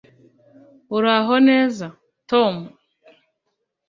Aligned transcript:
uraho 0.97 1.35
neza, 1.49 1.85
tom 2.29 2.55